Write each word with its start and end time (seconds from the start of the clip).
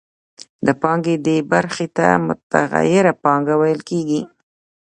د 0.65 0.67
پانګې 0.81 1.15
دې 1.25 1.37
برخې 1.51 1.87
ته 1.97 2.07
متغیره 2.27 3.13
پانګه 3.23 3.55
ویل 3.61 3.81
کېږي 3.89 4.21